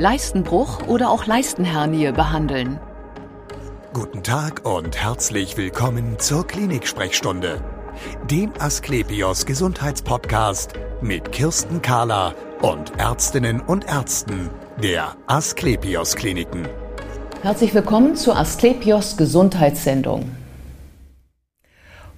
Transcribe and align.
Leistenbruch 0.00 0.86
oder 0.86 1.10
auch 1.10 1.26
Leistenhernie 1.26 2.10
behandeln. 2.12 2.80
Guten 3.92 4.22
Tag 4.22 4.62
und 4.64 4.96
herzlich 4.96 5.58
willkommen 5.58 6.18
zur 6.18 6.46
Klinik-Sprechstunde, 6.46 7.60
dem 8.30 8.50
Asklepios 8.58 9.44
Gesundheitspodcast 9.44 10.72
mit 11.02 11.32
Kirsten 11.32 11.82
Kahler 11.82 12.34
und 12.62 12.98
Ärztinnen 12.98 13.60
und 13.60 13.86
Ärzten 13.88 14.48
der 14.82 15.16
Asklepios 15.26 16.16
Kliniken. 16.16 16.66
Herzlich 17.42 17.74
willkommen 17.74 18.16
zur 18.16 18.38
Asklepios 18.38 19.18
Gesundheitssendung. 19.18 20.30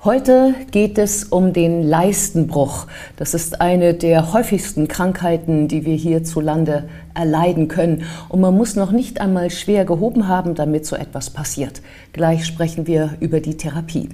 Heute 0.05 0.57
geht 0.73 0.99
es 0.99 1.23
um 1.23 1.53
den 1.53 1.85
Leistenbruch. 1.85 2.89
Das 3.15 3.35
ist 3.35 3.61
eine 3.61 3.95
der 3.95 4.33
häufigsten 4.33 4.89
Krankheiten, 4.89 5.69
die 5.69 5.85
wir 5.85 5.95
hierzulande 5.95 6.89
erleiden 7.15 7.69
können. 7.69 8.03
Und 8.29 8.41
man 8.41 8.57
muss 8.57 8.75
noch 8.75 8.91
nicht 8.91 9.21
einmal 9.21 9.49
schwer 9.51 9.85
gehoben 9.85 10.27
haben, 10.27 10.57
damit 10.57 10.87
so 10.87 10.97
etwas 10.97 11.31
passiert. 11.31 11.83
Gleich 12.13 12.47
sprechen 12.47 12.89
wir 12.89 13.15
über 13.21 13.39
die 13.39 13.57
Therapie. 13.57 14.09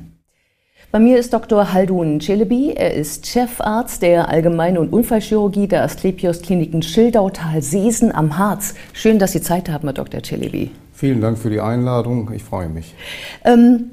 Bei 0.92 0.98
mir 0.98 1.18
ist 1.18 1.32
Dr. 1.32 1.72
Haldun 1.72 2.20
Celebi. 2.20 2.74
Er 2.76 2.92
ist 2.92 3.26
Chefarzt 3.26 4.02
der 4.02 4.28
Allgemeinen- 4.28 4.76
und 4.76 4.92
Unfallchirurgie 4.92 5.68
der 5.68 5.84
Asklepios 5.84 6.42
Kliniken 6.42 6.82
Schildautal-Seesen 6.82 8.14
am 8.14 8.36
Harz. 8.36 8.74
Schön, 8.92 9.18
dass 9.18 9.32
Sie 9.32 9.40
Zeit 9.40 9.70
haben, 9.70 9.88
Herr 9.88 9.94
Dr. 9.94 10.22
Celebi. 10.22 10.70
Vielen 10.92 11.22
Dank 11.22 11.38
für 11.38 11.48
die 11.48 11.62
Einladung. 11.62 12.30
Ich 12.34 12.44
freue 12.44 12.68
mich. 12.68 12.94
Ähm, 13.42 13.92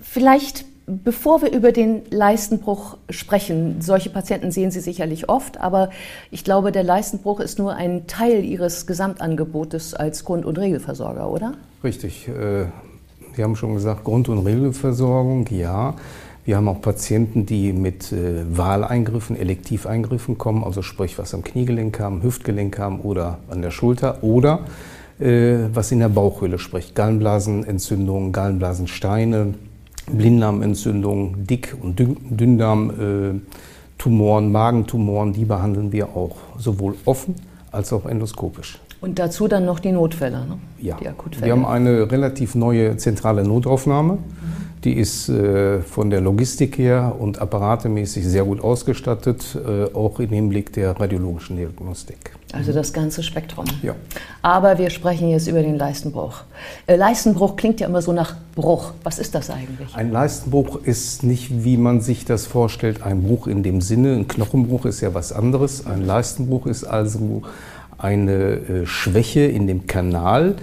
vielleicht 0.00 0.64
Bevor 0.90 1.42
wir 1.42 1.52
über 1.52 1.70
den 1.70 2.00
Leistenbruch 2.08 2.96
sprechen, 3.10 3.82
solche 3.82 4.08
Patienten 4.08 4.50
sehen 4.50 4.70
Sie 4.70 4.80
sicherlich 4.80 5.28
oft, 5.28 5.60
aber 5.60 5.90
ich 6.30 6.44
glaube, 6.44 6.72
der 6.72 6.82
Leistenbruch 6.82 7.40
ist 7.40 7.58
nur 7.58 7.74
ein 7.74 8.06
Teil 8.06 8.42
Ihres 8.42 8.86
Gesamtangebotes 8.86 9.92
als 9.92 10.24
Grund- 10.24 10.46
und 10.46 10.58
Regelversorger, 10.58 11.28
oder? 11.28 11.54
Richtig. 11.84 12.26
Äh, 12.28 12.66
Sie 13.36 13.44
haben 13.44 13.54
schon 13.54 13.74
gesagt, 13.74 14.02
Grund- 14.04 14.30
und 14.30 14.38
Regelversorgung, 14.38 15.46
ja. 15.50 15.94
Wir 16.46 16.56
haben 16.56 16.68
auch 16.68 16.80
Patienten, 16.80 17.44
die 17.44 17.74
mit 17.74 18.10
äh, 18.10 18.44
Wahleingriffen, 18.48 19.36
Elektiveingriffen 19.36 20.38
kommen, 20.38 20.64
also 20.64 20.80
sprich, 20.80 21.18
was 21.18 21.34
am 21.34 21.44
Kniegelenk 21.44 22.00
haben, 22.00 22.22
Hüftgelenk 22.22 22.78
haben 22.78 23.00
oder 23.00 23.40
an 23.50 23.60
der 23.60 23.72
Schulter 23.72 24.24
oder 24.24 24.60
äh, 25.20 25.68
was 25.74 25.92
in 25.92 25.98
der 25.98 26.08
Bauchhöhle 26.08 26.58
spricht, 26.58 26.94
Gallenblasenentzündungen, 26.94 28.32
Gallenblasensteine, 28.32 29.52
Blinddarmentzündungen, 30.12 31.46
Dick- 31.46 31.76
und 31.80 31.98
Dünndarmtumoren, 31.98 34.52
Magentumoren, 34.52 35.32
die 35.32 35.44
behandeln 35.44 35.92
wir 35.92 36.08
auch 36.08 36.36
sowohl 36.58 36.96
offen 37.04 37.34
als 37.70 37.92
auch 37.92 38.06
endoskopisch. 38.06 38.80
Und 39.00 39.18
dazu 39.18 39.46
dann 39.46 39.64
noch 39.64 39.78
die 39.78 39.92
Notfälle, 39.92 40.46
ne? 40.46 40.58
Ja. 40.80 40.96
Die 40.96 41.08
Akutfälle. 41.08 41.46
Wir 41.46 41.52
haben 41.52 41.64
eine 41.64 42.10
relativ 42.10 42.56
neue 42.56 42.96
zentrale 42.96 43.44
Notaufnahme. 43.44 44.14
Mhm. 44.14 44.18
Die 44.84 44.94
ist 44.94 45.28
äh, 45.28 45.80
von 45.80 46.10
der 46.10 46.20
Logistik 46.20 46.78
her 46.78 47.16
und 47.18 47.40
apparatemäßig 47.40 48.26
sehr 48.26 48.44
gut 48.44 48.60
ausgestattet, 48.60 49.56
äh, 49.56 49.94
auch 49.94 50.20
im 50.20 50.30
Hinblick 50.30 50.72
der 50.72 50.98
radiologischen 50.98 51.56
Diagnostik. 51.56 52.37
Also 52.52 52.72
das 52.72 52.94
ganze 52.94 53.22
Spektrum. 53.22 53.66
Ja. 53.82 53.94
Aber 54.40 54.78
wir 54.78 54.88
sprechen 54.88 55.28
jetzt 55.28 55.48
über 55.48 55.60
den 55.60 55.76
Leistenbruch. 55.76 56.44
Äh, 56.86 56.96
Leistenbruch 56.96 57.56
klingt 57.56 57.80
ja 57.80 57.86
immer 57.86 58.00
so 58.00 58.12
nach 58.12 58.36
Bruch. 58.54 58.92
Was 59.02 59.18
ist 59.18 59.34
das 59.34 59.50
eigentlich? 59.50 59.94
Ein 59.94 60.10
Leistenbruch 60.10 60.82
ist 60.82 61.24
nicht, 61.24 61.64
wie 61.64 61.76
man 61.76 62.00
sich 62.00 62.24
das 62.24 62.46
vorstellt, 62.46 63.02
ein 63.02 63.22
Bruch 63.22 63.48
in 63.48 63.62
dem 63.62 63.82
Sinne. 63.82 64.14
Ein 64.14 64.28
Knochenbruch 64.28 64.86
ist 64.86 65.02
ja 65.02 65.12
was 65.12 65.32
anderes. 65.32 65.86
Ein 65.86 66.06
Leistenbruch 66.06 66.66
ist 66.66 66.84
also 66.84 67.42
eine 67.98 68.32
äh, 68.32 68.86
Schwäche 68.86 69.40
in 69.40 69.66
dem 69.66 69.86
Kanal, 69.86 70.54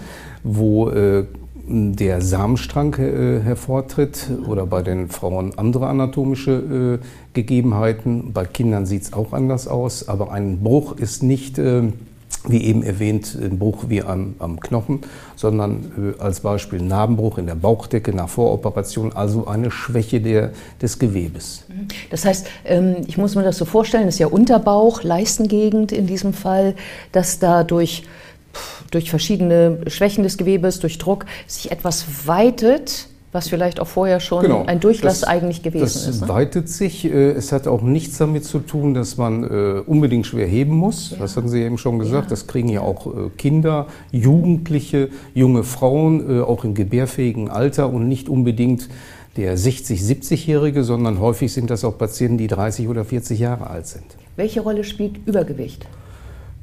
wo 0.44 0.90
äh, 0.90 1.26
der 1.68 2.22
Samenstrang 2.22 2.94
äh, 2.96 3.40
hervortritt 3.42 4.30
oder 4.48 4.66
bei 4.66 4.82
den 4.82 5.10
Frauen 5.10 5.58
andere 5.58 5.88
anatomische 5.88 7.00
äh, 7.02 7.06
Gegebenheiten. 7.34 8.34
Bei 8.34 8.46
Kindern 8.46 8.86
sieht 8.86 9.04
es 9.04 9.14
auch 9.14 9.34
anders 9.34 9.68
aus, 9.68 10.08
aber 10.08 10.32
ein 10.32 10.60
Bruch 10.60 10.98
ist 10.98 11.24
nicht, 11.24 11.58
äh, 11.58 11.84
wie 12.48 12.64
eben 12.64 12.84
erwähnt, 12.84 13.36
ein 13.42 13.58
Bruch 13.58 13.86
wie 13.88 14.04
am, 14.04 14.36
am 14.38 14.60
Knochen, 14.60 15.02
sondern 15.36 16.14
äh, 16.20 16.22
als 16.22 16.42
Beispiel 16.42 16.82
Narbenbruch 16.82 17.40
in 17.40 17.48
der 17.48 17.56
Bauchdecke 17.56 18.14
nach 18.14 18.30
Voroperation, 18.30 19.14
also 19.14 19.48
eine 19.48 19.72
Schwäche 19.72 20.22
der, 20.22 20.52
des 20.82 21.00
Gewebes. 21.00 21.64
Das 22.12 22.26
heißt, 22.26 22.48
ähm, 22.66 22.98
ich 23.08 23.18
muss 23.18 23.36
mir 23.36 23.44
das 23.44 23.58
so 23.58 23.66
vorstellen, 23.66 24.06
das 24.06 24.16
ist 24.16 24.20
ja 24.20 24.28
Unterbauch, 24.28 25.02
Leistengegend 25.02 25.92
in 25.92 26.06
diesem 26.06 26.34
Fall, 26.34 26.76
dass 27.12 27.40
dadurch 27.40 28.04
durch 28.92 29.10
verschiedene 29.10 29.80
Schwächen 29.88 30.24
des 30.24 30.38
Gewebes, 30.38 30.80
durch 30.80 30.98
Druck 30.98 31.26
sich 31.48 31.72
etwas 31.72 32.28
weitet, 32.28 33.08
was 33.36 33.50
vielleicht 33.50 33.82
auch 33.82 33.88
vorher 33.88 34.22
schon 34.22 34.44
genau, 34.44 34.64
ein 34.66 34.80
Durchlass 34.80 35.20
das, 35.20 35.30
eigentlich 35.30 35.62
gewesen 35.62 35.84
das 35.84 35.96
ist. 35.98 36.08
Das 36.08 36.22
ne? 36.22 36.30
weitet 36.30 36.70
sich. 36.70 37.06
Äh, 37.06 37.32
es 37.32 37.52
hat 37.52 37.68
auch 37.68 37.82
nichts 37.82 38.18
damit 38.18 38.46
zu 38.46 38.60
tun, 38.60 38.94
dass 38.94 39.18
man 39.18 39.44
äh, 39.44 39.82
unbedingt 39.86 40.26
schwer 40.26 40.48
heben 40.48 40.74
muss. 40.76 41.12
Ja. 41.12 41.18
Das 41.20 41.36
hatten 41.36 41.50
Sie 41.50 41.62
eben 41.62 41.78
schon 41.78 42.00
gesagt. 42.00 42.26
Ja. 42.26 42.30
Das 42.30 42.48
kriegen 42.48 42.70
ja 42.70 42.82
auch 42.82 43.08
äh, 43.08 43.30
Kinder, 43.38 43.88
Jugendliche, 44.12 45.10
junge 45.34 45.64
Frauen, 45.64 46.42
auch 46.42 46.64
im 46.64 46.74
gebärfähigen 46.74 47.50
Alter 47.50 47.92
und 47.92 48.08
nicht 48.08 48.30
unbedingt 48.30 48.88
der 49.36 49.58
60-, 49.58 50.02
70-Jährige, 50.02 50.84
sondern 50.84 51.20
häufig 51.20 51.52
sind 51.52 51.70
das 51.70 51.84
auch 51.84 51.98
Patienten, 51.98 52.38
die 52.38 52.48
30 52.48 52.88
oder 52.88 53.04
40 53.04 53.38
Jahre 53.38 53.70
alt 53.70 53.86
sind. 53.88 54.06
Welche 54.38 54.62
Rolle 54.62 54.86
spielt 54.86 55.28
Übergewicht? 55.28 55.86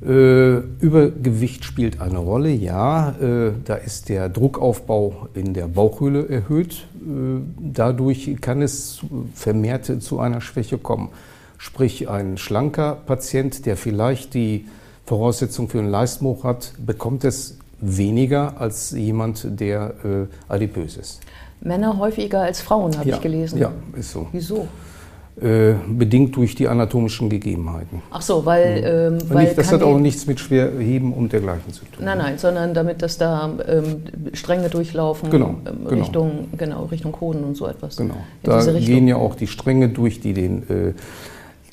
Äh, 0.04 0.56
Übergewicht 0.80 1.64
spielt 1.64 2.00
eine 2.00 2.18
Rolle, 2.18 2.50
ja. 2.50 3.10
Äh, 3.20 3.52
da 3.64 3.76
ist 3.76 4.08
der 4.08 4.28
Druckaufbau 4.28 5.28
in 5.34 5.54
der 5.54 5.68
Bauchhöhle 5.68 6.28
erhöht. 6.28 6.86
Äh, 6.96 7.40
dadurch 7.60 8.36
kann 8.40 8.62
es 8.62 9.00
vermehrt 9.34 10.02
zu 10.02 10.18
einer 10.18 10.40
Schwäche 10.40 10.78
kommen. 10.78 11.10
Sprich, 11.56 12.08
ein 12.08 12.36
schlanker 12.36 12.96
Patient, 13.06 13.64
der 13.64 13.76
vielleicht 13.76 14.34
die 14.34 14.66
Voraussetzung 15.06 15.68
für 15.68 15.78
einen 15.78 15.90
Leistbruch 15.90 16.42
hat, 16.42 16.72
bekommt 16.84 17.22
es 17.22 17.58
weniger 17.80 18.60
als 18.60 18.90
jemand, 18.92 19.60
der 19.60 19.94
adipös 20.48 20.96
ist. 20.96 21.20
Männer 21.60 21.98
häufiger 21.98 22.42
als 22.42 22.60
Frauen, 22.60 22.96
habe 22.96 23.08
ja, 23.08 23.16
ich 23.16 23.22
gelesen. 23.22 23.58
Ja, 23.58 23.72
ist 23.96 24.12
so. 24.12 24.26
Wieso? 24.32 24.66
Äh, 25.40 25.76
bedingt 25.88 26.36
durch 26.36 26.54
die 26.54 26.68
anatomischen 26.68 27.30
Gegebenheiten. 27.30 28.02
Ach 28.10 28.20
so, 28.20 28.44
weil. 28.44 28.82
Ähm, 28.84 29.30
weil 29.30 29.44
nicht, 29.44 29.56
das 29.56 29.72
hat 29.72 29.82
auch 29.82 29.98
nichts 29.98 30.26
mit 30.26 30.38
Schwerheben 30.38 31.14
und 31.14 31.32
dergleichen 31.32 31.72
zu 31.72 31.86
tun. 31.86 32.04
Nein, 32.04 32.18
nein, 32.18 32.36
sondern 32.36 32.74
damit, 32.74 33.00
dass 33.00 33.16
da 33.16 33.50
ähm, 33.66 34.02
Stränge 34.34 34.68
durchlaufen 34.68 35.30
genau, 35.30 35.54
ähm, 35.66 35.88
genau. 35.88 36.02
Richtung, 36.02 36.48
genau, 36.58 36.84
Richtung 36.84 37.18
Hoden 37.18 37.44
und 37.44 37.56
so 37.56 37.66
etwas. 37.66 37.96
Genau. 37.96 38.16
Da 38.42 38.62
gehen 38.72 39.08
ja 39.08 39.16
auch 39.16 39.34
die 39.34 39.46
Stränge 39.46 39.88
durch, 39.88 40.20
die 40.20 40.34
den. 40.34 40.68
Äh, 40.68 40.92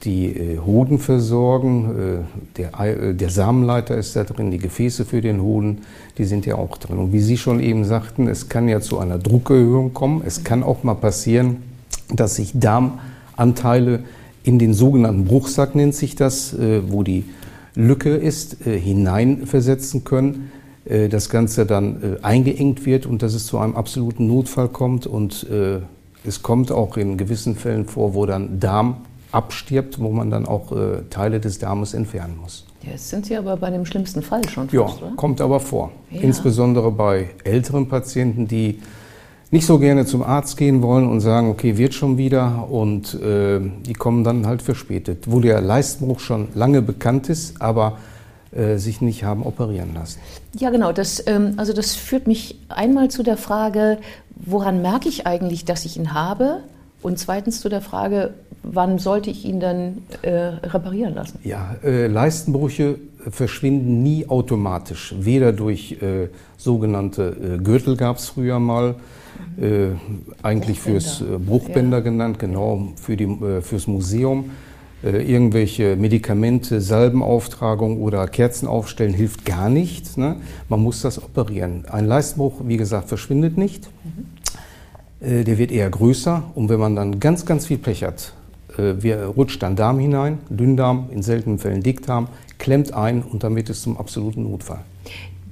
die 0.06 0.28
äh, 0.28 0.60
Hoden 0.60 0.98
versorgen, 0.98 2.24
äh, 2.56 2.62
der, 2.72 3.14
der 3.14 3.30
Samenleiter 3.30 3.98
ist 3.98 4.16
da 4.16 4.24
drin, 4.24 4.50
die 4.50 4.58
Gefäße 4.58 5.04
für 5.04 5.20
den 5.20 5.42
Hoden, 5.42 5.80
die 6.18 6.24
sind 6.24 6.46
ja 6.46 6.56
auch 6.56 6.78
drin. 6.78 6.98
Und 6.98 7.12
wie 7.12 7.20
Sie 7.20 7.36
schon 7.36 7.60
eben 7.60 7.84
sagten, 7.84 8.30
es 8.30 8.48
kann 8.48 8.70
ja 8.70 8.80
zu 8.80 9.00
einer 9.00 9.18
Druckerhöhung 9.18 9.94
kommen. 9.94 10.24
Es 10.26 10.46
kann 10.46 10.64
auch 10.64 10.84
mal 10.84 10.94
passieren, 10.94 11.58
dass 12.10 12.36
sich 12.36 12.54
Darm 12.58 13.00
Anteile 13.40 14.04
in 14.44 14.60
den 14.60 14.74
sogenannten 14.74 15.26
Bruchsack 15.26 15.76
nennt 15.76 15.96
sich 15.96 16.16
das, 16.16 16.54
äh, 16.54 16.82
wo 16.92 17.04
die 17.04 17.26
Lücke 17.76 18.16
ist, 18.16 18.66
äh, 18.66 18.80
hineinversetzen 18.80 20.04
können. 20.04 20.52
Äh, 20.86 21.10
das 21.10 21.30
Ganze 21.30 21.66
dann 21.66 22.18
eingeengt 22.22 22.86
wird 22.86 23.06
und 23.06 23.22
dass 23.22 23.34
es 23.34 23.46
zu 23.46 23.58
einem 23.58 23.76
absoluten 23.76 24.28
Notfall 24.28 24.70
kommt. 24.70 25.08
Und 25.08 25.46
es 26.26 26.44
kommt 26.44 26.72
auch 26.72 26.98
in 26.98 27.18
gewissen 27.18 27.56
Fällen 27.56 27.86
vor, 27.86 28.14
wo 28.14 28.26
dann 28.26 28.60
Darm 28.60 28.98
abstirbt, 29.32 30.00
wo 30.00 30.10
man 30.10 30.30
dann 30.30 30.46
auch 30.46 30.76
Teile 31.10 31.40
des 31.40 31.60
Darmes 31.60 31.94
entfernen 31.94 32.38
muss. 32.42 32.66
Jetzt 32.82 33.10
sind 33.10 33.26
Sie 33.26 33.36
aber 33.36 33.58
bei 33.58 33.70
dem 33.70 33.86
schlimmsten 33.86 34.22
Fall 34.22 34.48
schon. 34.50 34.70
Fast, 34.70 34.74
ja, 34.74 34.82
oder? 34.82 35.16
kommt 35.16 35.42
aber 35.42 35.60
vor. 35.60 35.92
Ja. 36.12 36.22
Insbesondere 36.22 36.92
bei 36.92 37.30
älteren 37.44 37.88
Patienten, 37.88 38.48
die 38.48 38.80
nicht 39.52 39.66
so 39.66 39.80
gerne 39.80 40.06
zum 40.06 40.22
Arzt 40.22 40.58
gehen 40.58 40.82
wollen 40.82 41.08
und 41.08 41.22
sagen, 41.22 41.50
okay, 41.50 41.78
wird 41.78 41.94
schon 41.94 42.18
wieder 42.18 42.68
und 42.70 43.16
äh, 43.16 43.60
die 43.86 43.94
kommen 43.94 44.24
dann 44.24 44.46
halt 44.46 44.62
verspätet, 44.62 45.26
wo 45.28 45.40
der 45.40 45.62
Leistenbruch 45.62 46.20
schon 46.20 46.50
lange 46.54 46.82
bekannt 46.82 47.30
ist, 47.30 47.62
aber 47.62 47.98
äh, 48.52 48.78
sich 48.78 49.02
nicht 49.02 49.24
haben 49.24 49.44
operieren 49.44 49.94
lassen. 49.94 50.20
Ja, 50.58 50.70
genau. 50.70 50.92
Das, 50.92 51.26
ähm, 51.28 51.54
also 51.58 51.74
das 51.74 51.96
führt 51.96 52.28
mich 52.28 52.60
einmal 52.70 53.10
zu 53.10 53.24
der 53.24 53.38
Frage, 53.38 53.98
woran 54.36 54.82
merke 54.82 55.10
ich 55.10 55.26
eigentlich, 55.26 55.66
dass 55.66 55.86
ich 55.86 55.98
ihn 55.98 56.14
habe? 56.14 56.62
Und 57.02 57.18
zweitens 57.18 57.62
zu 57.62 57.70
der 57.70 57.82
Frage, 57.82 58.34
wann 58.64 59.00
sollte 59.00 59.30
ich 59.30 59.46
ihn 59.46 59.60
dann 59.60 60.00
äh, 60.22 60.32
reparieren 60.32 61.16
lassen? 61.16 61.40
Ja, 61.44 61.76
äh, 61.84 62.08
Leistenbrüche 62.08 63.00
verschwinden 63.30 64.04
nie 64.04 64.28
automatisch. 64.28 65.16
Weder 65.20 65.54
durch 65.54 65.98
äh, 66.02 66.28
sogenannte 66.58 67.58
äh, 67.58 67.64
Gürtel 67.64 67.96
gab 67.98 68.18
es 68.18 68.28
früher 68.28 68.60
mal, 68.60 68.96
äh, 69.60 69.90
eigentlich 70.44 70.80
fürs 70.80 71.22
äh, 71.22 71.38
Bruchbänder 71.38 71.98
ja. 71.98 72.04
genannt, 72.04 72.40
genau, 72.40 72.90
für 72.96 73.18
die, 73.18 73.26
äh, 73.26 73.62
fürs 73.62 73.88
Museum. 73.88 74.52
Äh, 75.04 75.32
irgendwelche 75.32 75.96
Medikamente, 75.96 76.82
Salbenauftragung 76.82 78.02
oder 78.02 78.28
Kerzen 78.28 78.68
aufstellen 78.68 79.14
hilft 79.14 79.46
gar 79.46 79.70
nicht. 79.70 80.18
Ne? 80.18 80.38
Man 80.68 80.82
muss 80.82 81.02
das 81.02 81.22
operieren. 81.22 81.86
Ein 81.90 82.06
Leistbruch, 82.06 82.62
wie 82.66 82.78
gesagt, 82.78 83.10
verschwindet 83.10 83.58
nicht. 83.58 83.90
Mhm. 84.04 85.44
der 85.44 85.58
wird 85.58 85.72
eher 85.72 85.90
größer 85.90 86.44
und 86.56 86.70
wenn 86.70 86.80
man 86.80 86.96
dann 86.96 87.20
ganz, 87.20 87.46
ganz 87.46 87.66
viel 87.66 87.78
Pech 87.78 88.06
hat, 88.06 88.34
äh, 88.80 89.14
rutscht 89.14 89.62
dann 89.62 89.76
Darm 89.76 90.00
hinein, 90.00 90.40
Dünndarm, 90.50 91.10
in 91.12 91.22
seltenen 91.22 91.60
Fällen 91.60 91.84
Dickdarm, 91.84 92.28
klemmt 92.58 92.94
ein 92.94 93.22
und 93.22 93.44
dann 93.44 93.56
wird 93.56 93.70
es 93.70 93.82
zum 93.82 93.98
absoluten 93.98 94.44
Notfall. 94.44 94.80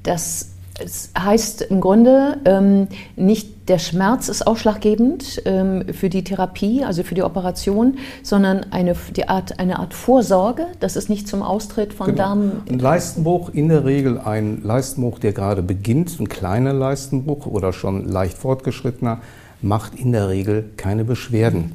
Das 0.03 0.51
es 0.79 1.11
heißt 1.17 1.63
im 1.63 1.81
Grunde, 1.81 2.37
ähm, 2.45 2.87
nicht 3.15 3.69
der 3.69 3.79
Schmerz 3.79 4.29
ist 4.29 4.45
ausschlaggebend 4.45 5.41
ähm, 5.45 5.85
für 5.91 6.09
die 6.09 6.23
Therapie, 6.23 6.83
also 6.83 7.03
für 7.03 7.15
die 7.15 7.23
Operation, 7.23 7.97
sondern 8.23 8.65
eine, 8.71 8.95
die 9.15 9.27
Art, 9.27 9.59
eine 9.59 9.79
Art 9.79 9.93
Vorsorge, 9.93 10.67
dass 10.79 10.95
es 10.95 11.09
nicht 11.09 11.27
zum 11.27 11.41
Austritt 11.41 11.93
von 11.93 12.07
genau. 12.07 12.17
Darm. 12.17 12.51
Ein 12.69 12.79
Leistenbruch, 12.79 13.49
in 13.49 13.69
der 13.69 13.85
Regel 13.85 14.19
ein 14.19 14.61
Leistenbruch, 14.63 15.19
der 15.19 15.33
gerade 15.33 15.61
beginnt, 15.61 16.19
ein 16.19 16.29
kleiner 16.29 16.73
Leistenbruch 16.73 17.45
oder 17.45 17.73
schon 17.73 18.07
leicht 18.07 18.37
fortgeschrittener, 18.37 19.21
macht 19.61 19.95
in 19.95 20.11
der 20.11 20.29
Regel 20.29 20.69
keine 20.77 21.03
Beschwerden. 21.03 21.73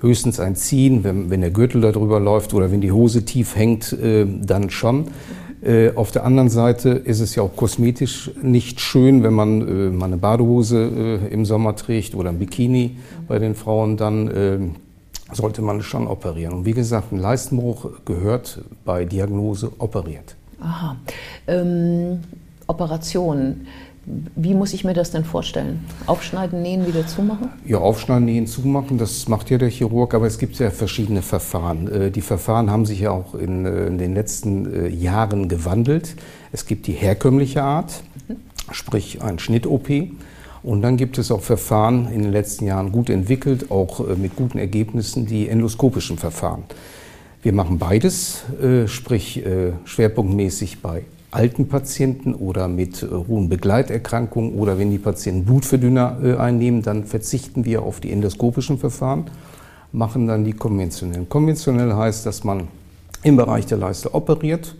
Höchstens 0.00 0.38
ein 0.38 0.56
Ziehen, 0.56 1.04
wenn, 1.04 1.30
wenn 1.30 1.40
der 1.40 1.50
Gürtel 1.50 1.80
darüber 1.80 2.20
läuft 2.20 2.52
oder 2.52 2.70
wenn 2.70 2.82
die 2.82 2.92
Hose 2.92 3.24
tief 3.24 3.56
hängt, 3.56 3.92
äh, 3.94 4.26
dann 4.26 4.68
schon. 4.70 5.06
Äh, 5.66 5.96
auf 5.96 6.12
der 6.12 6.24
anderen 6.24 6.48
Seite 6.48 6.90
ist 6.90 7.18
es 7.18 7.34
ja 7.34 7.42
auch 7.42 7.56
kosmetisch 7.56 8.30
nicht 8.40 8.80
schön, 8.80 9.24
wenn 9.24 9.34
man 9.34 9.62
äh, 9.62 9.90
mal 9.90 10.06
eine 10.06 10.16
Badehose 10.16 11.20
äh, 11.24 11.32
im 11.32 11.44
Sommer 11.44 11.74
trägt 11.74 12.14
oder 12.14 12.30
ein 12.30 12.38
Bikini 12.38 12.96
bei 13.26 13.40
den 13.40 13.56
Frauen, 13.56 13.96
dann 13.96 14.28
äh, 14.28 14.58
sollte 15.32 15.62
man 15.62 15.82
schon 15.82 16.06
operieren. 16.06 16.54
Und 16.54 16.66
wie 16.66 16.72
gesagt, 16.72 17.10
ein 17.10 17.18
Leistenbruch 17.18 17.90
gehört 18.04 18.60
bei 18.84 19.04
Diagnose 19.04 19.72
operiert. 19.78 20.36
Aha. 20.60 20.96
Ähm, 21.48 22.20
Operation. 22.68 23.66
Wie 24.36 24.54
muss 24.54 24.72
ich 24.72 24.84
mir 24.84 24.94
das 24.94 25.10
denn 25.10 25.24
vorstellen? 25.24 25.84
Aufschneiden, 26.06 26.62
nähen, 26.62 26.86
wieder 26.86 27.08
zumachen? 27.08 27.48
Ja, 27.66 27.78
aufschneiden, 27.78 28.24
nähen, 28.24 28.46
zumachen, 28.46 28.98
das 28.98 29.26
macht 29.26 29.50
ja 29.50 29.58
der 29.58 29.68
Chirurg, 29.68 30.14
aber 30.14 30.28
es 30.28 30.38
gibt 30.38 30.56
ja 30.60 30.70
verschiedene 30.70 31.22
Verfahren. 31.22 31.88
Äh, 31.90 32.10
die 32.12 32.20
Verfahren 32.20 32.70
haben 32.70 32.86
sich 32.86 33.00
ja 33.00 33.10
auch 33.10 33.34
in, 33.34 33.66
äh, 33.66 33.90
den 33.90 34.14
letzten 34.14 34.72
äh, 34.72 34.88
Jahren 34.88 35.48
gewandelt. 35.48 36.14
Es 36.52 36.66
gibt 36.66 36.86
die 36.86 36.92
herkömmliche 36.92 37.64
Art, 37.64 38.04
sprich 38.70 39.22
ein 39.22 39.40
Schnitt-OP. 39.40 39.88
Und 40.62 40.82
dann 40.82 40.96
gibt 40.96 41.18
es 41.18 41.32
auch 41.32 41.42
Verfahren 41.42 42.06
in 42.12 42.22
den 42.22 42.32
letzten 42.32 42.64
Jahren 42.64 42.92
gut 42.92 43.10
entwickelt, 43.10 43.72
auch 43.72 44.16
mit 44.16 44.36
guten 44.36 44.58
Ergebnissen, 44.58 45.26
die 45.26 45.48
endoskopischen 45.48 46.18
Verfahren. 46.18 46.64
Wir 47.42 47.52
machen 47.52 47.78
beides, 47.78 48.42
sprich 48.86 49.44
schwerpunktmäßig 49.84 50.82
bei 50.82 51.04
alten 51.36 51.68
Patienten 51.68 52.34
oder 52.34 52.66
mit 52.66 53.02
äh, 53.02 53.06
hohen 53.06 53.50
Begleiterkrankungen 53.50 54.54
oder 54.54 54.78
wenn 54.78 54.90
die 54.90 54.98
Patienten 54.98 55.44
Blutverdünner 55.44 56.18
äh, 56.24 56.36
einnehmen, 56.36 56.80
dann 56.82 57.04
verzichten 57.04 57.66
wir 57.66 57.82
auf 57.82 58.00
die 58.00 58.10
endoskopischen 58.10 58.78
Verfahren, 58.78 59.26
machen 59.92 60.26
dann 60.26 60.44
die 60.44 60.54
konventionellen. 60.54 61.28
Konventionell 61.28 61.92
heißt, 61.92 62.24
dass 62.24 62.42
man 62.42 62.68
im 63.22 63.36
Bereich 63.36 63.66
der 63.66 63.76
Leiste 63.76 64.14
operiert, 64.14 64.76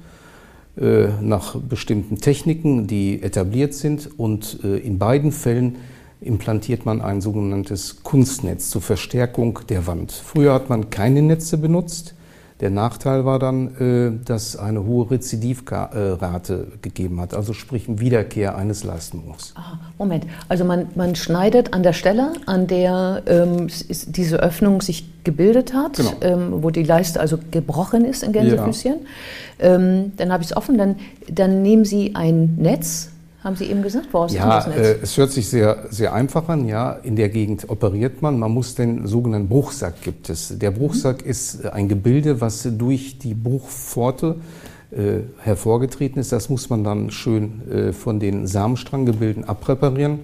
äh, 0.80 1.08
nach 1.20 1.56
bestimmten 1.56 2.20
Techniken, 2.20 2.86
die 2.86 3.22
etabliert 3.22 3.74
sind 3.74 4.18
und 4.18 4.54
in 4.64 4.98
beiden 4.98 5.32
Fällen 5.32 5.76
implantiert 6.22 6.86
man 6.86 7.02
ein 7.02 7.20
sogenanntes 7.20 8.02
Kunstnetz 8.02 8.70
zur 8.70 8.80
Verstärkung 8.80 9.60
der 9.68 9.86
Wand. 9.86 10.12
Früher 10.12 10.54
hat 10.54 10.70
man 10.70 10.88
keine 10.88 11.20
Netze 11.20 11.58
benutzt. 11.58 12.14
Der 12.60 12.70
Nachteil 12.70 13.26
war 13.26 13.38
dann, 13.38 13.76
äh, 13.76 14.24
dass 14.24 14.56
eine 14.56 14.84
hohe 14.84 15.10
Rezidivrate 15.10 16.68
gegeben 16.80 17.20
hat, 17.20 17.34
also 17.34 17.52
sprich 17.52 17.84
Wiederkehr 17.86 18.56
eines 18.56 18.82
Leistenbruchs. 18.82 19.52
Moment, 19.98 20.26
also 20.48 20.64
man, 20.64 20.88
man 20.94 21.14
schneidet 21.16 21.74
an 21.74 21.82
der 21.82 21.92
Stelle, 21.92 22.32
an 22.46 22.66
der 22.66 23.22
ähm, 23.26 23.66
diese 24.06 24.38
Öffnung 24.38 24.80
sich 24.80 25.06
gebildet 25.24 25.74
hat, 25.74 25.96
genau. 25.96 26.12
ähm, 26.22 26.62
wo 26.62 26.70
die 26.70 26.82
Leiste 26.82 27.20
also 27.20 27.38
gebrochen 27.50 28.06
ist 28.06 28.22
in 28.22 28.32
Gänsefüßchen. 28.32 28.94
Ja. 29.58 29.74
Ähm, 29.74 30.12
dann 30.16 30.32
habe 30.32 30.42
ich 30.42 30.50
es 30.50 30.56
offen, 30.56 30.78
dann, 30.78 30.96
dann 31.30 31.60
nehmen 31.60 31.84
Sie 31.84 32.14
ein 32.14 32.56
Netz, 32.56 33.10
haben 33.46 33.56
Sie 33.56 33.66
eben 33.66 33.82
gesagt? 33.82 34.08
Woraus 34.12 34.34
ja? 34.34 34.58
Äh, 34.66 34.98
es 35.02 35.16
hört 35.16 35.30
sich 35.30 35.48
sehr, 35.48 35.86
sehr 35.90 36.12
einfach 36.12 36.48
an. 36.48 36.66
Ja, 36.66 36.92
in 36.92 37.14
der 37.14 37.28
Gegend 37.28 37.70
operiert 37.70 38.20
man. 38.20 38.40
Man 38.40 38.50
muss 38.50 38.74
den 38.74 39.06
sogenannten 39.06 39.48
Bruchsack 39.48 40.02
gibt 40.02 40.28
es. 40.28 40.58
Der 40.58 40.72
Bruchsack 40.72 41.24
mhm. 41.24 41.30
ist 41.30 41.64
ein 41.64 41.88
Gebilde, 41.88 42.40
was 42.40 42.68
durch 42.76 43.18
die 43.18 43.34
Bruchpforte 43.34 44.34
äh, 44.90 45.20
hervorgetreten 45.38 46.18
ist. 46.18 46.32
Das 46.32 46.48
muss 46.48 46.68
man 46.70 46.82
dann 46.82 47.10
schön 47.10 47.70
äh, 47.70 47.92
von 47.92 48.18
den 48.18 48.48
Samenstranggebilden 48.48 49.44
abpräparieren 49.44 50.12
mhm. 50.14 50.20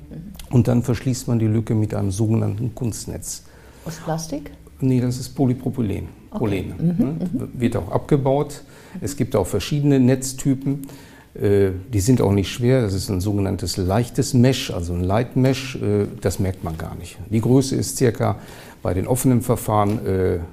und 0.51 0.67
dann 0.67 0.83
verschließt 0.83 1.29
man 1.29 1.39
die 1.39 1.47
Lücke 1.47 1.77
mit 1.77 1.95
einem 1.95 2.11
sogenannten 2.11 2.75
Kunstnetz. 2.75 3.45
Aus 3.85 3.99
Plastik? 4.05 4.51
Nee, 4.81 5.01
das 5.01 5.19
ist 5.19 5.29
Polypropylen. 5.37 6.09
Okay. 6.33 6.75
Mhm, 6.77 6.87
ne? 6.99 7.05
Mhm. 7.33 7.49
Wird 7.55 7.77
auch 7.77 7.93
abgebaut. 7.93 8.63
Es 9.01 9.17
gibt 9.17 9.37
auch 9.37 9.47
verschiedene 9.47 10.01
Netztypen. 10.01 10.89
Äh, 11.35 11.71
die 11.93 12.01
sind 12.01 12.21
auch 12.21 12.33
nicht 12.33 12.51
schwer, 12.51 12.83
das 12.83 12.93
ist 12.93 13.09
ein 13.09 13.21
sogenanntes 13.21 13.77
leichtes 13.77 14.35
Mesh, 14.35 14.71
also 14.71 14.93
ein 14.93 15.03
Light 15.03 15.37
Mesh, 15.37 15.77
äh, 15.77 16.07
das 16.21 16.39
merkt 16.39 16.63
man 16.63 16.77
gar 16.77 16.95
nicht. 16.95 17.17
Die 17.31 17.41
Größe 17.41 17.75
ist 17.77 17.97
circa 17.97 18.37
bei 18.83 18.93
den 18.93 19.07
offenen 19.07 19.41
Verfahren 19.41 20.05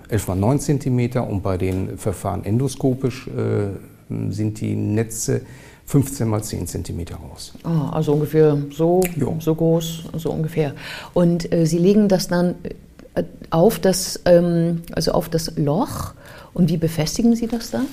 11 0.09 0.27
äh, 0.27 0.29
mal 0.29 0.35
9 0.35 0.59
cm 0.59 1.17
und 1.27 1.41
bei 1.41 1.57
den 1.57 1.97
Verfahren 1.97 2.45
endoskopisch 2.45 3.27
sind 4.29 4.61
die 4.61 4.75
Netze 4.75 5.41
15 5.85 6.27
mal 6.27 6.43
10 6.43 6.67
cm 6.67 7.05
groß. 7.05 7.53
Ah, 7.63 7.89
also 7.89 8.13
ungefähr 8.13 8.57
so, 8.71 9.01
so 9.39 9.55
groß, 9.55 10.03
so 10.17 10.31
ungefähr. 10.31 10.73
Und 11.13 11.51
äh, 11.51 11.65
Sie 11.65 11.79
legen 11.79 12.07
das 12.07 12.27
dann 12.27 12.55
auf 13.49 13.79
das, 13.79 14.19
ähm, 14.25 14.83
also 14.91 15.11
auf 15.13 15.29
das 15.29 15.57
Loch 15.57 16.13
und 16.53 16.69
wie 16.69 16.77
befestigen 16.77 17.35
Sie 17.35 17.47
das 17.47 17.71
dann? 17.71 17.87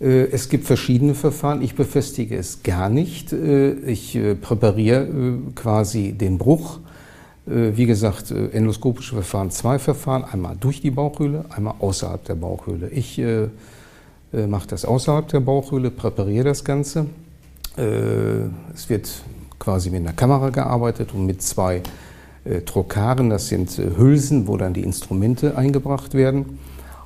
Äh, 0.00 0.30
es 0.30 0.48
gibt 0.48 0.66
verschiedene 0.66 1.14
Verfahren. 1.14 1.62
Ich 1.62 1.74
befestige 1.74 2.36
es 2.36 2.62
gar 2.62 2.88
nicht. 2.88 3.32
Äh, 3.32 3.72
ich 3.72 4.16
äh, 4.16 4.34
präpariere 4.34 5.08
quasi 5.54 6.12
den 6.12 6.38
Bruch. 6.38 6.78
Wie 7.46 7.86
gesagt, 7.86 8.30
endoskopische 8.30 9.14
Verfahren, 9.14 9.50
zwei 9.50 9.80
Verfahren, 9.80 10.22
einmal 10.22 10.56
durch 10.60 10.82
die 10.82 10.92
Bauchhöhle, 10.92 11.46
einmal 11.48 11.74
außerhalb 11.80 12.22
der 12.24 12.36
Bauchhöhle. 12.36 12.90
Ich 12.90 13.20
mache 14.30 14.68
das 14.68 14.84
außerhalb 14.84 15.26
der 15.26 15.40
Bauchhöhle, 15.40 15.90
präpariere 15.90 16.44
das 16.44 16.62
Ganze. 16.64 17.06
Es 17.76 18.88
wird 18.88 19.10
quasi 19.58 19.90
mit 19.90 20.00
einer 20.02 20.12
Kamera 20.12 20.50
gearbeitet 20.50 21.12
und 21.12 21.26
mit 21.26 21.42
zwei 21.42 21.82
Trokaren, 22.66 23.30
das 23.30 23.48
sind 23.48 23.70
Hülsen, 23.96 24.46
wo 24.46 24.56
dann 24.56 24.74
die 24.74 24.82
Instrumente 24.82 25.56
eingebracht 25.56 26.14
werden. 26.14 26.58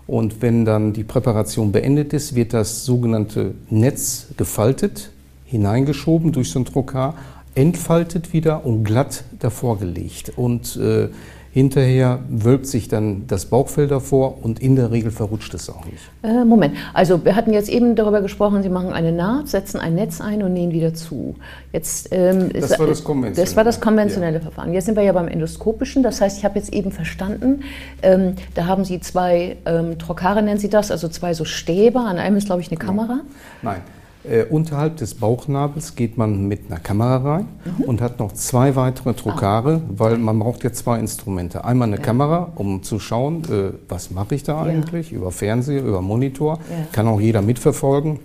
Und 0.07 0.43
wenn 0.43 0.65
dann 0.65 0.93
die 0.93 1.05
Präparation 1.05 1.73
beendet 1.73 2.13
ist, 2.13 2.35
wird 2.35 2.53
das 2.53 2.85
sogenannte 2.85 3.55
Netz 3.71 4.29
gefaltet, 4.37 5.11
hineingeschoben 5.47 6.33
durch 6.33 6.51
so 6.51 6.59
ein 6.59 6.65
Trokar, 6.65 7.15
entfaltet 7.55 8.33
wieder 8.33 8.67
und 8.67 8.85
glatt 8.85 9.25
davor 9.39 9.79
gelegt. 9.79 10.33
Und 10.37 10.77
äh, 10.77 11.09
Hinterher 11.55 12.19
wölbt 12.29 12.67
sich 12.67 12.89
dann 12.89 13.29
das 13.29 13.47
Bauchfell 13.47 13.87
davor 13.87 14.43
und 14.43 14.59
in 14.59 14.75
der 14.75 14.91
Regel 14.91 15.13
verrutscht 15.13 15.55
es 15.55 15.71
auch 15.71 15.85
nicht. 15.85 16.03
Äh, 16.25 16.45
Moment, 16.45 16.75
also 16.93 17.25
wir 17.25 17.37
hatten 17.37 17.53
jetzt 17.53 17.69
eben 17.69 17.95
darüber 17.95 18.23
gesprochen, 18.23 18.65
Sie 18.65 18.69
machen 18.69 18.93
eine 18.93 19.13
Naht, 19.13 19.47
setzen 19.47 19.79
ein 19.79 19.95
Netz 19.95 20.21
ein 20.21 20.43
und 20.43 20.53
nähen 20.53 20.73
wieder 20.73 20.95
zu. 20.95 21.37
Jetzt, 21.73 22.09
ähm, 22.11 22.51
das 22.53 22.77
war 22.77 22.89
das 22.89 23.05
konventionelle. 23.05 23.47
Das 23.47 23.57
war 23.57 23.63
das 23.63 23.81
konventionelle 23.81 24.39
ja. 24.39 24.43
Verfahren. 24.43 24.75
Jetzt 24.75 24.87
sind 24.87 24.97
wir 24.97 25.05
ja 25.05 25.13
beim 25.13 25.29
endoskopischen, 25.29 26.03
das 26.03 26.21
heißt, 26.21 26.39
ich 26.39 26.45
habe 26.45 26.59
jetzt 26.59 26.75
eben 26.75 26.91
verstanden, 26.91 27.63
ähm, 28.03 28.35
da 28.55 28.67
haben 28.67 28.85
Sie 28.85 28.99
zwei 28.99 29.57
ähm, 29.65 29.97
Trokare, 29.97 30.43
nennen 30.43 30.59
Sie 30.59 30.69
das, 30.69 30.91
also 30.91 31.07
zwei 31.07 31.35
so 31.35 31.45
Stäbe, 31.45 32.01
an 32.01 32.19
einem 32.19 32.37
ist 32.37 32.47
glaube 32.47 32.63
ich 32.63 32.69
eine 32.73 32.79
Kamera. 32.79 33.21
Nein. 33.63 33.81
Äh, 34.29 34.45
unterhalb 34.45 34.97
des 34.97 35.15
Bauchnabels 35.15 35.97
geht 35.97 36.17
man 36.17 36.49
mit 36.49 36.71
einer 36.71 36.81
Kamera 36.81 37.17
rein 37.17 37.49
mhm. 37.65 37.85
und 37.85 38.01
hat 38.01 38.19
noch 38.19 38.33
zwei 38.33 38.75
weitere 38.75 39.13
Trokare, 39.13 39.83
ah. 39.85 39.91
weil 39.97 40.19
man 40.19 40.39
braucht 40.39 40.65
ja 40.65 40.73
zwei 40.73 40.99
Instrumente. 40.99 41.65
Einmal 41.65 41.89
eine 41.89 41.97
ja. 41.97 42.03
Kamera, 42.03 42.53
um 42.55 42.83
zu 42.83 42.99
schauen, 42.99 43.43
äh, 43.45 43.73
was 43.89 44.11
mache 44.11 44.35
ich 44.35 44.43
da 44.43 44.63
eigentlich, 44.63 45.11
ja. 45.11 45.19
über 45.19 45.31
Fernseher, 45.31 45.83
über 45.83 46.01
Monitor. 46.01 46.59
Ja. 46.71 46.87
Kann 46.93 47.07
auch 47.07 47.21
jeder 47.21 47.43
mitverfolgen. 47.43 48.19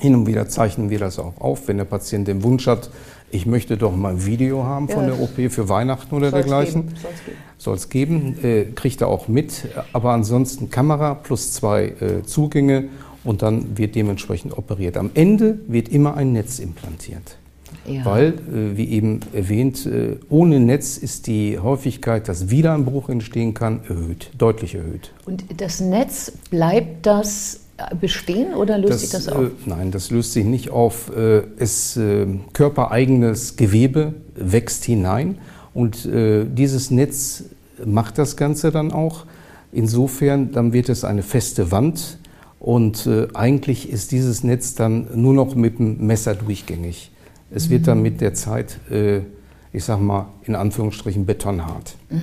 Hin 0.00 0.14
und 0.14 0.26
wieder 0.26 0.48
zeichnen 0.48 0.90
wir 0.90 0.98
das 0.98 1.18
auch 1.18 1.40
auf, 1.40 1.66
wenn 1.66 1.78
der 1.78 1.84
Patient 1.84 2.28
den 2.28 2.42
Wunsch 2.42 2.66
hat, 2.66 2.90
ich 3.32 3.46
möchte 3.46 3.76
doch 3.76 3.94
mal 3.94 4.12
ein 4.12 4.26
Video 4.26 4.64
haben 4.64 4.88
von 4.88 5.06
der 5.06 5.20
OP 5.20 5.52
für 5.52 5.68
Weihnachten 5.68 6.14
oder 6.14 6.30
Soll's 6.30 6.46
dergleichen. 6.46 6.94
Soll 7.58 7.76
es 7.76 7.88
geben, 7.88 8.34
geben. 8.34 8.44
Äh, 8.44 8.64
kriegt 8.72 9.00
er 9.00 9.08
auch 9.08 9.28
mit. 9.28 9.68
Aber 9.92 10.10
ansonsten 10.10 10.70
Kamera 10.70 11.14
plus 11.14 11.52
zwei 11.52 11.84
äh, 12.00 12.22
Zugänge 12.24 12.88
und 13.24 13.42
dann 13.42 13.76
wird 13.76 13.94
dementsprechend 13.94 14.56
operiert. 14.56 14.96
Am 14.96 15.10
Ende 15.14 15.58
wird 15.66 15.88
immer 15.88 16.16
ein 16.16 16.32
Netz 16.32 16.58
implantiert. 16.58 17.36
Ja. 17.86 18.04
Weil, 18.04 18.28
äh, 18.28 18.76
wie 18.76 18.90
eben 18.90 19.20
erwähnt, 19.32 19.86
äh, 19.86 20.16
ohne 20.28 20.60
Netz 20.60 20.96
ist 20.96 21.26
die 21.26 21.58
Häufigkeit, 21.58 22.28
dass 22.28 22.50
wieder 22.50 22.74
ein 22.74 22.84
Bruch 22.84 23.08
entstehen 23.08 23.54
kann, 23.54 23.80
erhöht, 23.88 24.30
deutlich 24.36 24.74
erhöht. 24.74 25.12
Und 25.24 25.44
das 25.56 25.80
Netz, 25.80 26.32
bleibt 26.50 27.06
das 27.06 27.60
bestehen 28.00 28.54
oder 28.54 28.78
löst 28.78 28.92
das, 28.92 29.00
sich 29.00 29.10
das 29.10 29.28
auf? 29.28 29.44
Äh, 29.44 29.50
nein, 29.66 29.90
das 29.90 30.10
löst 30.10 30.32
sich 30.32 30.44
nicht 30.44 30.70
auf. 30.70 31.10
Äh, 31.16 31.42
es 31.58 31.96
äh, 31.96 32.26
körpereigenes 32.52 33.56
Gewebe 33.56 34.14
wächst 34.34 34.84
hinein 34.84 35.38
und 35.74 36.04
äh, 36.06 36.44
dieses 36.44 36.90
Netz 36.90 37.44
macht 37.84 38.18
das 38.18 38.36
Ganze 38.36 38.70
dann 38.70 38.92
auch. 38.92 39.26
Insofern, 39.72 40.52
dann 40.52 40.72
wird 40.72 40.88
es 40.88 41.04
eine 41.04 41.22
feste 41.22 41.70
Wand 41.70 42.18
und 42.60 43.06
äh, 43.06 43.26
eigentlich 43.32 43.90
ist 43.90 44.12
dieses 44.12 44.44
Netz 44.44 44.74
dann 44.74 45.06
nur 45.14 45.32
noch 45.32 45.54
mit 45.54 45.78
dem 45.78 46.06
Messer 46.06 46.34
durchgängig. 46.34 47.10
Es 47.50 47.66
mhm. 47.66 47.70
wird 47.70 47.88
dann 47.88 48.02
mit 48.02 48.20
der 48.20 48.34
Zeit, 48.34 48.78
äh, 48.90 49.20
ich 49.72 49.82
sag 49.84 50.00
mal, 50.00 50.26
in 50.44 50.54
Anführungsstrichen 50.54 51.24
betonhart. 51.24 51.96
Mhm. 52.10 52.20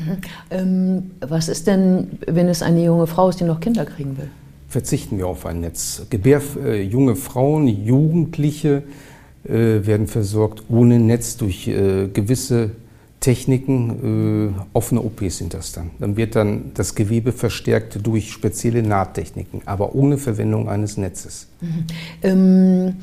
Ähm, 0.51 1.11
was 1.21 1.49
ist 1.49 1.65
denn, 1.65 2.19
wenn 2.27 2.47
es 2.49 2.61
eine 2.61 2.83
junge 2.83 3.07
Frau 3.07 3.29
ist, 3.29 3.39
die 3.39 3.45
noch 3.45 3.59
Kinder 3.59 3.83
kriegen 3.83 4.15
will? 4.17 4.29
Verzichten 4.69 5.17
wir 5.17 5.27
auf 5.27 5.45
ein 5.47 5.61
Netz. 5.61 6.05
Gebär, 6.11 6.41
äh, 6.63 6.83
junge 6.83 7.15
Frauen, 7.15 7.67
Jugendliche 7.67 8.83
äh, 9.43 9.49
werden 9.49 10.05
versorgt 10.05 10.65
ohne 10.69 10.99
Netz 10.99 11.37
durch 11.37 11.65
gewisse 11.65 12.71
Techniken, 13.19 14.53
äh, 14.55 14.77
offene 14.77 15.01
OPs 15.01 15.37
sind 15.37 15.53
das 15.53 15.71
dann. 15.71 15.91
Dann 15.99 16.17
wird 16.17 16.35
dann 16.35 16.71
das 16.75 16.95
Gewebe 16.95 17.31
verstärkt 17.31 17.99
durch 18.05 18.31
spezielle 18.31 18.83
Nahttechniken, 18.83 19.61
aber 19.65 19.95
ohne 19.95 20.17
Verwendung 20.17 20.69
eines 20.69 20.97
Netzes. 20.97 21.47
Mhm. 21.61 21.87
Ähm, 22.21 22.93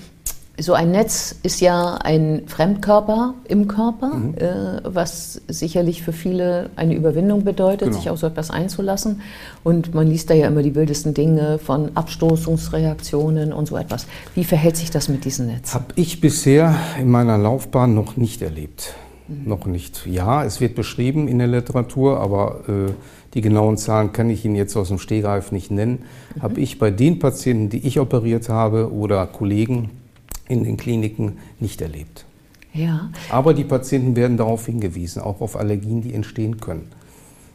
so 0.59 0.73
ein 0.73 0.93
Netz 0.93 1.35
ist 1.43 1.61
ja 1.61 1.95
ein 1.97 2.43
Fremdkörper 2.47 3.35
im 3.49 3.67
Körper, 3.67 4.15
mhm. 4.15 4.35
äh, 4.37 4.81
was 4.85 5.41
sicherlich 5.49 6.03
für 6.03 6.13
viele 6.13 6.71
eine 6.77 6.95
Überwindung 6.95 7.43
bedeutet, 7.43 7.89
genau. 7.89 7.99
sich 7.99 8.11
auf 8.11 8.19
so 8.21 8.29
etwas 8.29 8.51
einzulassen. 8.51 9.21
Und 9.65 9.95
man 9.95 10.07
liest 10.07 10.31
da 10.31 10.35
ja 10.35 10.47
immer 10.47 10.63
die 10.63 10.77
wildesten 10.77 11.13
Dinge 11.13 11.59
von 11.59 11.91
Abstoßungsreaktionen 11.97 13.53
und 13.53 13.67
so 13.67 13.77
etwas. 13.77 14.07
Wie 14.37 14.45
verhält 14.45 14.77
sich 14.77 14.91
das 14.91 15.09
mit 15.09 15.25
diesem 15.25 15.49
Netz? 15.49 15.75
Habe 15.75 15.87
ich 15.97 16.21
bisher 16.21 16.77
in 17.01 17.11
meiner 17.11 17.37
Laufbahn 17.37 17.95
noch 17.95 18.17
nicht 18.17 18.41
erlebt. 18.41 18.95
Mhm. 19.29 19.49
Noch 19.49 19.67
nicht. 19.67 20.07
Ja, 20.07 20.45
es 20.45 20.61
wird 20.61 20.75
beschrieben 20.75 21.29
in 21.29 21.39
der 21.39 21.49
Literatur, 21.49 22.21
aber 22.21 22.61
äh, 22.69 22.93
die 23.35 23.41
genauen 23.41 23.77
Zahlen 23.77 24.13
kann 24.13 24.31
ich 24.31 24.45
Ihnen 24.45 24.55
jetzt 24.55 24.77
aus 24.77 24.89
dem 24.89 24.99
Stehgreif 24.99 25.53
nicht 25.53 25.71
nennen. 25.71 26.05
Mhm. 26.35 26.43
Habe 26.43 26.61
ich 26.61 26.79
bei 26.79 26.91
den 26.91 27.19
Patienten, 27.19 27.71
die 27.71 27.87
ich 27.87 28.01
operiert 28.01 28.49
habe 28.49 28.93
oder 28.93 29.27
Kollegen, 29.27 29.91
in 30.49 30.65
den 30.65 30.77
Kliniken 30.77 31.39
nicht 31.59 31.81
erlebt. 31.81 32.27
Ja. 32.75 33.11
Aber 33.31 33.55
die 33.55 33.65
Patienten 33.65 34.17
werden 34.17 34.37
darauf 34.37 34.67
hingewiesen, 34.67 35.23
auch 35.23 35.41
auf 35.41 35.57
Allergien, 35.57 36.03
die 36.03 36.13
entstehen 36.13 36.61
können. 36.61 36.89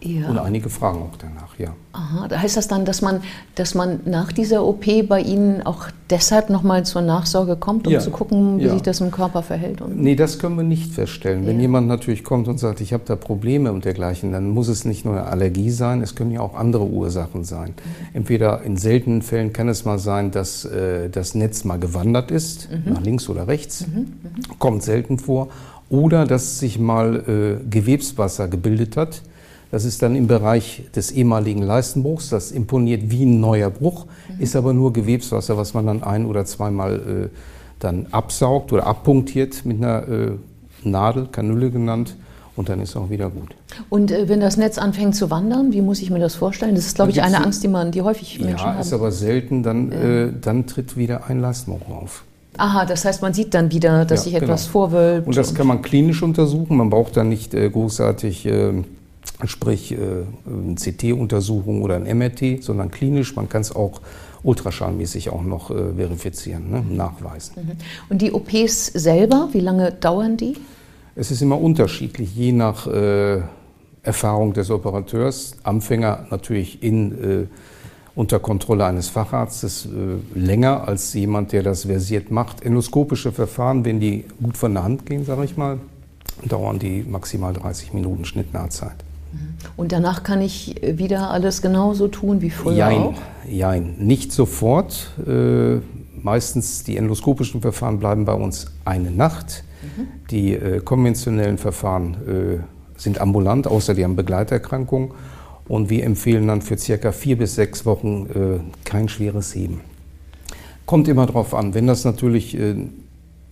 Ja. 0.02 0.30
Und 0.30 0.38
einige 0.38 0.70
fragen 0.70 1.02
auch 1.02 1.18
danach, 1.18 1.60
ja. 1.60 1.76
Aha, 1.92 2.30
da 2.30 2.40
heißt 2.40 2.56
das 2.56 2.70
dann, 2.70 2.86
dass 2.86 3.02
man, 3.02 3.22
dass 3.56 3.76
man 3.76 4.00
nach 4.06 4.32
dieser 4.32 4.64
OP 4.64 4.86
bei 5.10 5.20
Ihnen 5.20 5.62
auch 5.66 5.88
deshalb 6.10 6.50
nochmal 6.50 6.86
zur 6.86 7.02
Nachsorge 7.02 7.58
kommt, 7.58 7.86
um 7.86 7.92
ja. 7.92 8.00
zu 8.00 8.10
gucken, 8.10 8.60
wie 8.60 8.66
ja. 8.66 8.74
sich 8.74 8.82
das 8.82 9.02
im 9.02 9.12
Körper 9.12 9.44
verhält? 9.44 9.82
Und 9.82 10.00
nee, 10.02 10.16
das 10.16 10.40
können 10.40 10.56
wir 10.56 10.64
nicht 10.64 10.94
feststellen. 10.94 11.46
Wenn 11.46 11.60
jemand 11.60 11.88
natürlich 11.88 12.24
kommt 12.24 12.48
und 12.48 12.60
sagt, 12.60 12.80
ich 12.80 12.94
habe 12.94 13.04
da 13.06 13.18
Probleme 13.18 13.74
und 13.74 13.84
dergleichen, 13.84 14.32
dann 14.32 14.52
muss 14.52 14.70
es 14.70 14.86
nicht 14.86 15.04
nur 15.04 15.16
eine 15.16 15.26
Allergie 15.26 15.70
sein, 15.70 16.02
es 16.02 16.16
können 16.16 16.32
ja 16.32 16.40
auch 16.40 16.56
andere 16.56 16.86
Ursachen 16.86 17.44
sein. 17.44 17.70
Mhm. 17.72 18.06
Entweder 18.14 18.62
in 18.62 18.78
seltenen 18.78 19.22
Fällen 19.22 19.52
kann 19.52 19.68
es 19.68 19.84
mal 19.84 20.00
sein, 20.00 20.32
dass 20.32 20.64
äh, 20.64 21.10
das 21.10 21.36
Netz 21.36 21.66
mal 21.66 21.78
gewandert 21.78 22.32
ist, 22.32 22.70
mhm. 22.72 22.94
nach 22.94 23.02
links 23.02 23.28
oder 23.28 23.50
rechts, 23.50 23.86
mhm. 23.86 24.00
mhm. 24.00 24.60
kommt 24.60 24.84
selten 24.84 25.20
vor. 25.20 25.50
Oder 25.90 26.26
dass 26.26 26.60
sich 26.60 26.80
mal 26.80 27.60
äh, 27.62 27.70
Gewebswasser 27.70 28.48
gebildet 28.48 28.96
hat 28.96 29.24
das 29.72 29.86
ist 29.86 30.02
dann 30.02 30.16
im 30.16 30.28
Bereich 30.28 30.84
des 30.96 31.12
ehemaligen 31.12 31.62
Leistenbruchs. 31.62 32.30
Das 32.30 32.52
imponiert 32.52 33.12
wie 33.12 33.26
ein 33.26 33.40
neuer 33.40 33.70
Bruch, 33.70 34.06
mhm. 34.06 34.42
ist 34.42 34.56
aber 34.56 34.74
nur 34.74 34.94
Gewebswasser, 34.94 35.58
was 35.58 35.74
man 35.74 35.86
dann 35.86 36.04
ein- 36.04 36.26
oder 36.26 36.46
zweimal 36.46 36.96
äh, 36.96 37.38
dann 37.80 38.08
absaugt 38.12 38.74
oder 38.74 38.88
abpunktiert 38.88 39.66
mit 39.66 39.78
einer 39.78 40.08
äh, 40.08 40.32
Nadel, 40.84 41.28
Kanüle 41.32 41.70
genannt. 41.70 42.16
Und 42.56 42.68
dann 42.68 42.82
ist 42.82 42.98
auch 42.98 43.10
wieder 43.10 43.30
gut. 43.30 43.56
Und 43.90 44.12
äh, 44.12 44.28
wenn 44.28 44.42
das 44.42 44.58
Netz 44.58 44.78
anfängt 44.78 45.16
zu 45.16 45.32
wandern, 45.32 45.72
wie 45.72 45.82
muss 45.82 46.02
ich 46.02 46.10
mir 46.10 46.20
das 46.20 46.36
vorstellen? 46.36 46.76
Das 46.76 46.86
ist, 46.86 46.96
glaube 46.96 47.12
ich, 47.12 47.22
eine 47.22 47.42
Angst, 47.42 47.64
die 47.64 47.70
man, 47.70 47.92
die 47.92 48.02
häufig 48.02 48.38
Menschen 48.40 48.58
ja, 48.58 48.66
haben. 48.66 48.76
Ja, 48.76 48.82
ist 48.82 48.92
aber 48.92 49.14
selten. 49.14 49.64
Dann, 49.64 49.92
ja. 49.92 49.98
äh, 49.98 50.34
dann 50.42 50.68
tritt 50.68 50.98
wieder 50.98 51.28
ein 51.28 51.40
Leistenbruch 51.40 51.88
auf. 51.90 52.26
Aha, 52.58 52.86
das 52.86 53.06
heißt, 53.06 53.22
man 53.22 53.34
sieht 53.34 53.54
dann 53.54 53.72
wieder, 53.72 54.04
dass 54.04 54.26
ja, 54.26 54.32
sich 54.32 54.34
etwas 54.34 54.64
genau. 54.64 54.72
vorwölbt. 54.72 55.28
Und 55.28 55.38
das 55.38 55.56
kann 55.56 55.68
man 55.68 55.82
klinisch 55.82 56.22
untersuchen. 56.22 56.76
Man 56.76 56.90
braucht 56.90 57.16
dann 57.16 57.30
nicht 57.30 57.54
äh, 57.54 57.70
großartig 57.70 58.46
ähm, 58.48 58.84
sprich 59.46 59.92
äh, 59.92 59.98
eine 60.46 60.76
CT-Untersuchung 60.76 61.82
oder 61.82 61.96
ein 61.96 62.18
MRT, 62.18 62.64
sondern 62.64 62.92
klinisch. 62.92 63.36
Man 63.36 63.50
kann 63.50 63.62
es 63.62 63.76
auch 63.76 64.02
ultraschallmäßig 64.44 65.30
auch 65.30 65.44
noch 65.44 65.72
äh, 65.72 65.94
verifizieren, 65.96 66.70
ne, 66.70 66.84
nachweisen. 66.90 67.56
Mhm. 67.58 67.72
Und 68.10 68.22
die 68.22 68.32
OPs 68.32 68.88
selber, 68.88 69.50
wie 69.52 69.60
lange 69.60 69.92
dauern 69.92 70.38
die? 70.38 70.56
Es 71.16 71.32
ist 71.32 71.42
immer 71.42 71.60
unterschiedlich, 71.60 72.36
je 72.36 72.52
nach 72.52 72.88
äh, 72.88 73.42
Erfahrung 74.04 74.54
des 74.54 74.72
Operateurs. 74.72 75.56
Anfänger 75.64 76.28
natürlich 76.30 76.82
in, 76.84 77.44
äh, 77.44 77.48
unter 78.16 78.40
Kontrolle 78.40 78.86
eines 78.86 79.10
Facharztes 79.10 79.86
äh, 79.86 80.40
länger 80.40 80.88
als 80.88 81.14
jemand, 81.14 81.52
der 81.52 81.64
das 81.64 81.84
versiert 81.84 82.32
macht. 82.32 82.62
Endoskopische 82.64 83.32
Verfahren, 83.32 83.84
wenn 83.84 84.00
die 84.00 84.26
gut 84.42 84.58
von 84.58 84.74
der 84.74 84.84
Hand 84.84 85.06
gehen, 85.06 85.26
sage 85.26 85.44
ich 85.44 85.58
mal, 85.58 85.80
dauern 86.46 86.80
die 86.80 87.04
maximal 87.04 87.54
30 87.54 87.94
Minuten 87.94 88.24
Schnittnahzeit. 88.24 88.96
Und 89.78 89.92
danach 89.92 90.24
kann 90.24 90.42
ich 90.42 90.82
wieder 90.84 91.32
alles 91.32 91.62
genauso 91.62 92.08
tun 92.08 92.42
wie 92.42 92.50
früher 92.50 92.76
jein, 92.76 92.98
auch? 92.98 93.14
Jein, 93.50 93.96
nicht 93.98 94.32
sofort. 94.32 95.12
Äh, 95.28 95.78
meistens 96.22 96.84
die 96.84 96.98
endoskopischen 96.98 97.62
Verfahren 97.62 98.00
bleiben 98.00 98.26
bei 98.26 98.34
uns 98.34 98.68
eine 98.86 99.12
Nacht. 99.12 99.64
Mhm. 99.82 100.08
Die 100.32 100.54
äh, 100.54 100.80
konventionellen 100.82 101.58
Verfahren 101.58 102.14
äh, 102.28 103.00
sind 103.00 103.22
ambulant, 103.22 103.68
außer 103.68 103.94
die 103.94 104.04
haben 104.04 104.16
Begleiterkrankungen. 104.16 105.12
Und 105.68 105.90
wir 105.90 106.04
empfehlen 106.04 106.48
dann 106.48 106.62
für 106.62 106.78
circa 106.78 107.12
vier 107.12 107.38
bis 107.38 107.56
sechs 107.56 107.86
Wochen 107.86 108.26
äh, 108.26 108.60
kein 108.86 109.08
schweres 109.08 109.54
Heben. 109.54 109.82
Kommt 110.88 111.08
immer 111.08 111.28
darauf 111.28 111.54
an. 111.54 111.76
Wenn 111.76 111.86
das 111.86 112.04
natürlich 112.04 112.58
äh, 112.58 112.76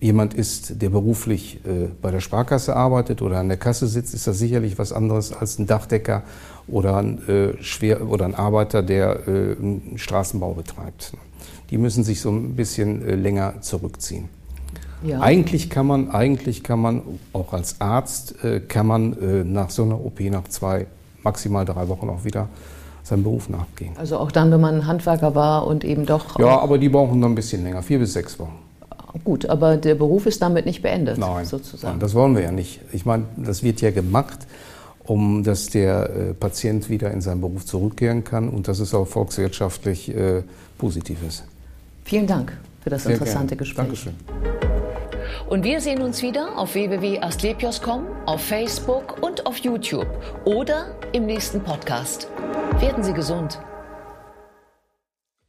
jemand 0.00 0.34
ist, 0.34 0.80
der 0.80 0.90
beruflich 0.90 1.60
äh, 1.66 1.88
bei 2.00 2.10
der 2.10 2.20
Sparkasse 2.20 2.76
arbeitet 2.76 3.22
oder 3.22 3.38
an 3.38 3.48
der 3.48 3.56
Kasse 3.56 3.86
sitzt, 3.86 4.14
ist 4.14 4.26
das 4.26 4.38
sicherlich 4.38 4.78
was 4.78 4.92
anderes 4.92 5.32
als 5.32 5.58
ein 5.58 5.66
Dachdecker 5.66 6.22
oder 6.66 6.96
ein, 6.96 7.26
äh, 7.28 7.62
Schwer 7.62 8.08
oder 8.08 8.24
ein 8.24 8.34
Arbeiter, 8.34 8.82
der 8.82 9.26
äh, 9.26 9.56
einen 9.56 9.94
Straßenbau 9.96 10.54
betreibt. 10.54 11.12
Die 11.70 11.78
müssen 11.78 12.04
sich 12.04 12.20
so 12.20 12.30
ein 12.30 12.54
bisschen 12.54 13.06
äh, 13.06 13.14
länger 13.14 13.60
zurückziehen. 13.60 14.28
Ja. 15.02 15.20
Eigentlich 15.20 15.70
kann 15.70 15.86
man, 15.86 16.10
eigentlich 16.10 16.64
kann 16.64 16.80
man 16.80 17.02
auch 17.32 17.52
als 17.52 17.80
Arzt 17.80 18.42
äh, 18.44 18.60
kann 18.60 18.86
man 18.86 19.12
äh, 19.20 19.44
nach 19.44 19.70
so 19.70 19.84
einer 19.84 20.04
OP 20.04 20.20
nach 20.20 20.48
zwei, 20.48 20.86
maximal 21.22 21.64
drei 21.64 21.88
Wochen 21.88 22.08
auch 22.08 22.24
wieder 22.24 22.48
seinem 23.04 23.22
Beruf 23.22 23.48
nachgehen. 23.48 23.92
Also 23.96 24.18
auch 24.18 24.32
dann, 24.32 24.50
wenn 24.50 24.60
man 24.60 24.86
Handwerker 24.86 25.34
war 25.34 25.66
und 25.66 25.84
eben 25.84 26.04
doch. 26.04 26.38
Ja, 26.38 26.58
aber 26.58 26.78
die 26.78 26.88
brauchen 26.88 27.20
dann 27.20 27.32
ein 27.32 27.34
bisschen 27.34 27.62
länger, 27.62 27.82
vier 27.82 27.98
bis 27.98 28.12
sechs 28.12 28.38
Wochen. 28.38 28.67
Gut, 29.24 29.46
aber 29.46 29.76
der 29.76 29.94
Beruf 29.94 30.26
ist 30.26 30.42
damit 30.42 30.66
nicht 30.66 30.82
beendet, 30.82 31.18
Nein, 31.18 31.44
sozusagen. 31.44 31.94
Nein, 31.94 32.00
das 32.00 32.14
wollen 32.14 32.34
wir 32.34 32.42
ja 32.42 32.52
nicht. 32.52 32.80
Ich 32.92 33.06
meine, 33.06 33.24
das 33.36 33.62
wird 33.62 33.80
ja 33.80 33.90
gemacht, 33.90 34.46
um 35.04 35.42
dass 35.42 35.68
der 35.68 36.10
äh, 36.10 36.34
Patient 36.34 36.88
wieder 36.90 37.10
in 37.10 37.20
seinen 37.20 37.40
Beruf 37.40 37.64
zurückkehren 37.64 38.24
kann 38.24 38.48
und 38.48 38.68
dass 38.68 38.80
es 38.80 38.94
auch 38.94 39.06
volkswirtschaftlich 39.06 40.14
äh, 40.14 40.42
positiv 40.76 41.18
ist. 41.26 41.44
Vielen 42.04 42.26
Dank 42.26 42.56
für 42.82 42.90
das 42.90 43.04
Sehr 43.04 43.12
interessante 43.12 43.56
gerne. 43.56 43.58
Gespräch. 43.58 43.86
Dankeschön. 43.86 44.14
Und 45.48 45.64
wir 45.64 45.80
sehen 45.80 46.02
uns 46.02 46.22
wieder 46.22 46.58
auf 46.58 46.74
www.astlepios.com, 46.74 48.04
auf 48.26 48.40
Facebook 48.42 49.22
und 49.22 49.46
auf 49.46 49.56
YouTube 49.58 50.06
oder 50.44 50.86
im 51.12 51.26
nächsten 51.26 51.60
Podcast. 51.60 52.28
Werden 52.80 53.02
Sie 53.02 53.12
gesund. 53.12 53.58